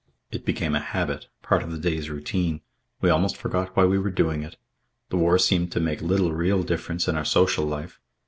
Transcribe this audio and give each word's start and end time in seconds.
It 0.31 0.45
became 0.47 0.73
a 0.73 0.79
habit, 0.79 1.27
part 1.43 1.61
of 1.61 1.71
the 1.71 1.77
day's 1.77 2.09
routine. 2.09 2.61
We 3.01 3.11
almost 3.11 3.37
forgot 3.37 3.77
why 3.77 3.85
we 3.85 3.99
were 3.99 4.09
doing 4.09 4.41
it. 4.41 4.57
The 5.11 5.17
war 5.17 5.37
seemed 5.37 5.71
to 5.73 5.79
make 5.79 6.01
little 6.01 6.33
real 6.33 6.63
difference 6.63 7.07
in 7.07 7.15
our 7.15 7.23
social 7.23 7.65
life. 7.65 7.99